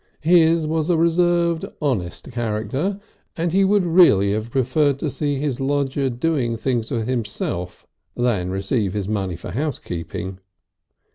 His 0.21 0.65
was 0.65 0.89
a 0.89 0.97
reserved 0.97 1.63
honest 1.79 2.31
character, 2.31 2.99
and 3.37 3.53
he 3.53 3.63
would 3.63 3.85
really 3.85 4.31
have 4.31 4.49
preferred 4.49 4.97
to 4.97 5.11
see 5.11 5.35
his 5.37 5.61
lodger 5.61 6.09
doing 6.09 6.57
things 6.57 6.89
for 6.89 7.03
himself 7.03 7.85
than 8.15 8.49
receive 8.49 8.93
his 8.93 9.07
money 9.07 9.35
for 9.35 9.51
housekeeping. 9.51 10.39